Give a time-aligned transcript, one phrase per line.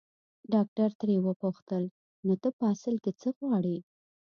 [0.53, 1.83] ډاکټر ترې وپوښتل
[2.25, 3.77] نو ته په اصل کې څه غواړې.